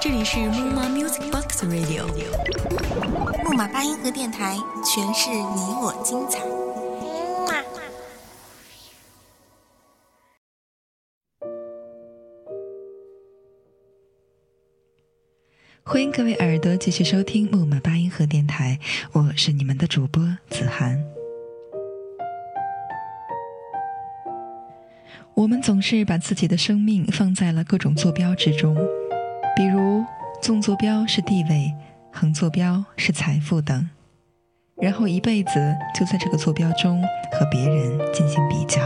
[0.00, 2.06] 这里是木马 Music Box Radio，
[3.44, 6.40] 木马八音盒电台，诠释你我精彩。
[15.82, 18.78] 欢迎各位耳朵继续收听木马八音盒电台，
[19.12, 21.19] 我是你们的主播子涵。
[25.40, 28.76] 我们总是把自己的生命放在了各种坐标之中，
[29.56, 30.04] 比如
[30.42, 31.72] 纵坐标是地位，
[32.12, 33.88] 横坐标是财富等，
[34.76, 38.82] 然后一辈子就在这个坐标中和别人进行比较。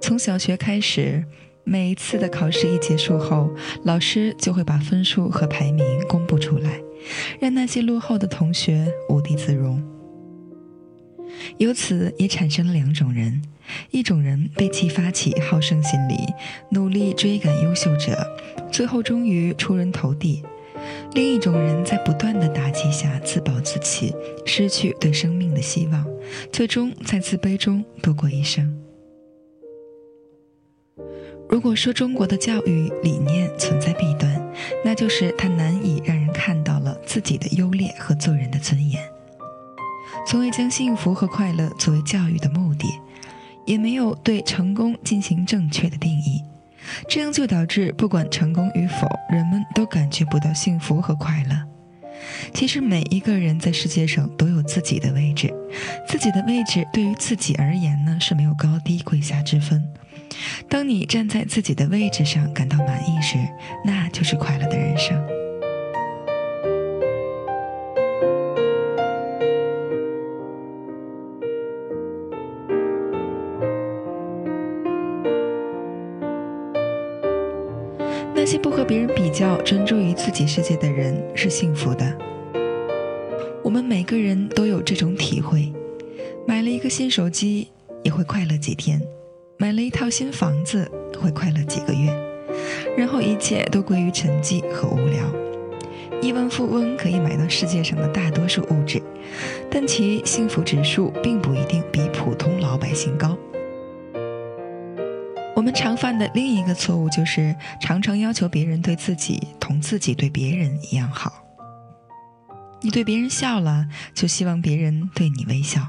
[0.00, 1.22] 从小学开始，
[1.62, 3.50] 每一次的考试一结束后，
[3.84, 6.80] 老师就会把分数和排名公布出来，
[7.38, 9.91] 让那些落后的同学无地自容。
[11.58, 13.42] 由此也产生了两种人。
[13.90, 16.16] 一种人被激发起好胜心理，
[16.70, 18.26] 努力追赶优秀者，
[18.70, 20.42] 最后终于出人头地；
[21.14, 24.12] 另一种人在不断的打击下自暴自弃，
[24.44, 26.04] 失去对生命的希望，
[26.52, 28.76] 最终在自卑中度过一生。
[31.48, 34.52] 如果说中国的教育理念存在弊端，
[34.84, 39.01] 那就是它难以让人看到了自己的优劣和做人的尊严，
[40.32, 42.88] 从未将幸福和快乐作为教育的目的。
[43.66, 46.42] 也没有对成功进行正确的定义，
[47.06, 51.62] 这样就导致不管成功与否，人们都感觉不到幸福和快乐。
[52.54, 55.52] 其实每一个人在世界上都有自己的位置，
[56.08, 59.86] 自己的位置对于自己而言呢是没有高低贵下之分。
[60.66, 63.36] 当你站在自己的位置上感到满意时，
[63.84, 65.41] 那就是快乐的人生。
[78.62, 82.16] 不和别人比较、专注于自己世界的人是幸福的。
[83.64, 85.72] 我们每个人都有这种体会：
[86.46, 87.68] 买了一个新手机
[88.04, 89.02] 也会快乐几天，
[89.58, 90.88] 买了一套新房子
[91.20, 92.08] 会快乐几个月，
[92.96, 95.20] 然后一切都归于沉寂和无聊。
[96.20, 99.02] 亿万富翁可以买到世界上的大多数物质，
[99.68, 103.36] 但其幸福指数并不一定比普通老百姓高。
[105.54, 111.44] 我们常犯的另一个错误就是，常常要求别人对自己同自己对别人一样好。
[112.80, 115.82] 你对别人笑了，就希望别人对你微笑；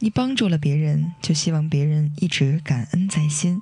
[0.00, 3.60] 你帮助了别人，就希望别人一直感恩在心；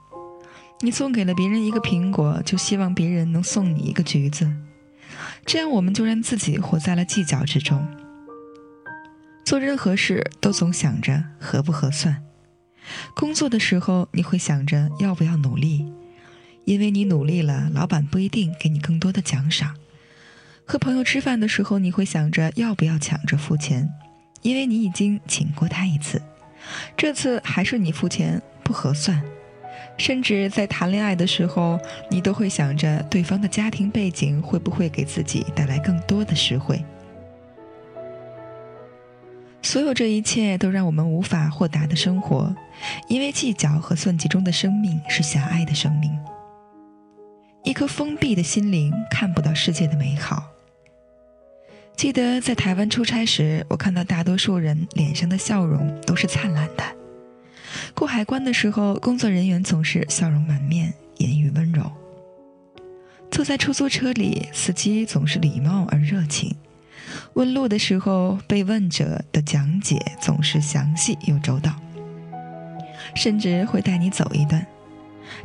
[0.81, 4.51] 你送给了别人一个苹果，就希望别人能送你一个橘子。
[5.45, 7.87] 这样，我们就让自己活在了计较之中，
[9.45, 12.23] 做任何事都总想着合不合算。
[13.15, 15.87] 工作的时候，你会想着要不要努力，
[16.65, 19.75] 因为你努力了，老板不一定给你更多的奖赏；
[20.65, 23.89] 和朋友吃饭的时候，你会想着要不要抢着付钱，
[24.43, 26.21] 因为你已经请过他一次，
[26.97, 29.21] 这次还是你付钱不合算；
[29.97, 31.79] 甚至在谈恋爱的时候，
[32.11, 36.83] 你都会想着对方的家庭背景会不会给自己带来更多的实惠。
[39.71, 42.53] 所有这一切都让我们无法豁达的生活，
[43.07, 46.11] 因为计较和算计中的生命是狭隘的生命。
[47.63, 50.43] 一颗封闭的心灵看不到世界的美好。
[51.95, 56.83] 记得在台湾出差时，我看到大多数人脸上的笑容都是灿烂的。
[57.95, 61.89] 过海关的时候，工作人员总是笑容满面，言语温柔。
[63.31, 66.57] 坐在出租车里，司机总是礼貌而热情。
[67.35, 71.75] 问路的时候，被问者的讲解总是详细又周到，
[73.15, 74.67] 甚至会带你走一段。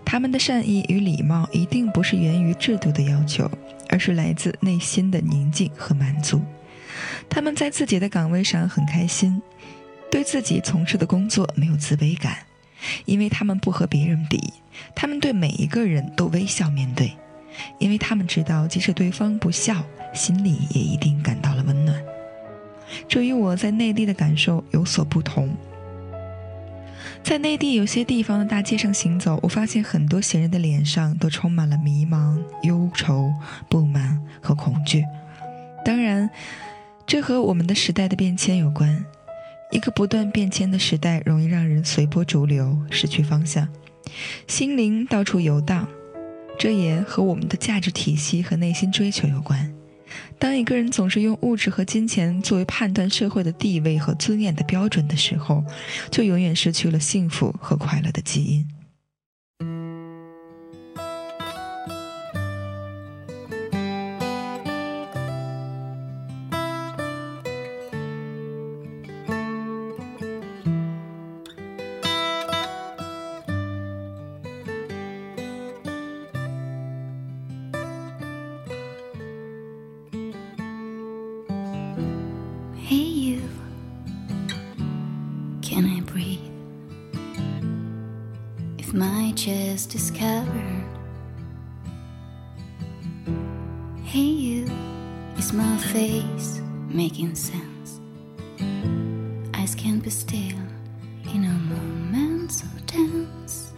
[0.04, 3.50] 他们的善意与礼貌一定不是源于制度的要求，
[3.88, 6.42] 而是来自内心的宁静和满足。
[7.30, 9.42] 他们在自己的岗位上很开心，
[10.10, 12.38] 对自己从事的工作没有自卑感，
[13.06, 14.54] 因为他们不和别人比。
[14.96, 17.14] 他们对每一个人都微笑面对，
[17.78, 19.84] 因为他们知道，即使对方不笑。
[20.14, 22.02] 心里也一定感到了温暖。
[23.06, 25.54] 这与我在内地的感受有所不同。
[27.22, 33.30] 在内地有些地方的大街上行走，我发现很多闲人的脸上都充满了迷茫、忧愁、
[33.68, 35.04] 不满和恐惧。
[35.84, 36.30] 当然，
[37.06, 39.04] 这和我们的时代的变迁有关。
[39.72, 43.68] 一个不断变迁的时代，容易让人随波逐流，失去方向，
[44.48, 45.86] 心灵到处游荡。
[46.66, 49.72] 这也和我们的价值体系和内心追求有关。
[50.40, 55.64] 当一个人总是用物质和金钱作为判断社会的地位和尊严的标准的时候，
[56.10, 58.68] 就永远失去了幸福和快乐的基因。
[89.46, 90.84] Chest discovered.
[94.04, 94.66] Hey, you,
[95.38, 98.00] is my face making sense?
[99.54, 100.58] Eyes can't be still
[101.32, 103.74] in a moment so tense.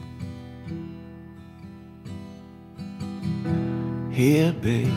[4.10, 4.88] Here, babe,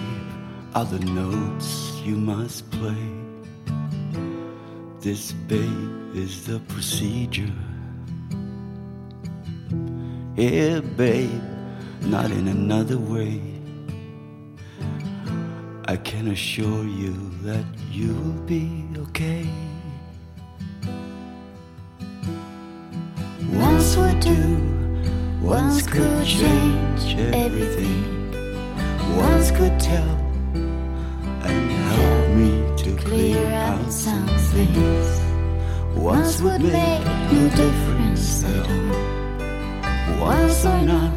[0.76, 3.08] are the notes you must play.
[5.00, 7.52] This, babe, is the procedure.
[10.36, 11.42] Here, babe,
[12.02, 13.40] not in another way.
[15.86, 19.46] I can assure you that you'll be okay.
[23.52, 24.56] Once would do,
[25.42, 28.30] once could change everything.
[29.16, 30.16] Once could tell
[31.42, 35.20] and help me to clear out some things.
[35.96, 39.19] Once would make no difference at all.
[40.18, 41.12] Once or not,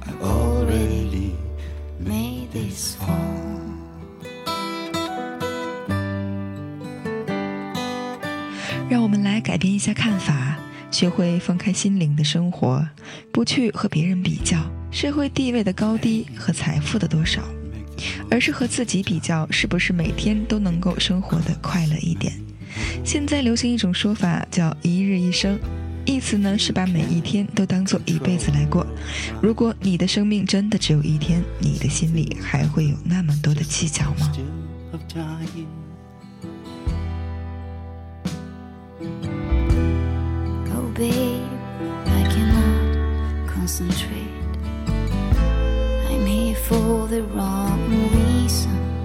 [0.00, 1.32] I already
[1.98, 3.14] made this fall.
[8.88, 10.56] 让我们来改变一下看法，
[10.90, 12.86] 学会放开心灵的生活，
[13.32, 14.58] 不去和别人比较
[14.90, 17.42] 社会地位的高低和财富的多少，
[18.30, 22.32] 而是和自己比较是不是每天都能够生活的快乐一点。
[23.04, 25.58] 现在流行一种说法叫“一日一生”，
[26.06, 28.86] 意思呢是把每一天都当做一辈子来过。
[29.42, 34.32] 如果你的生命真的只有一天，你的心里还会有那么多的计较吗
[40.72, 41.42] ？Oh, babe,
[42.06, 44.32] I cannot concentrate.
[46.08, 47.78] I'm here for the wrong
[48.14, 48.95] reason.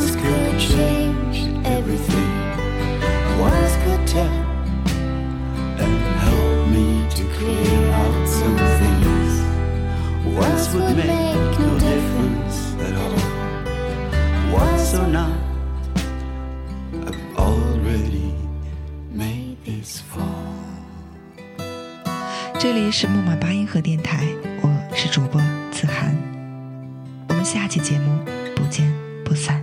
[0.00, 1.36] Once could change
[1.66, 2.30] everything.
[3.38, 4.36] Once could tell
[5.78, 9.32] and help me to clear out some things.
[10.34, 13.18] Once would make no difference at all.
[14.50, 15.36] Once or not,
[17.06, 18.32] I've already
[19.12, 20.24] made this fall.
[22.58, 24.24] 这里是木马八音盒电台，
[24.62, 25.38] 我是主播
[25.70, 26.16] 子涵，
[27.28, 28.18] 我们下期节目
[28.56, 28.90] 不见
[29.24, 29.60] 不散。